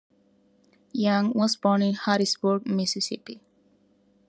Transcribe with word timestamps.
Young 0.93 1.31
was 1.33 1.55
born 1.55 1.83
in 1.83 1.93
Hattiesburg, 1.93 2.65
Mississippi. 2.65 3.39